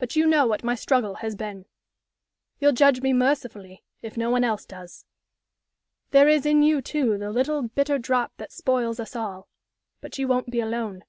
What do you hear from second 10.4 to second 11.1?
be alone.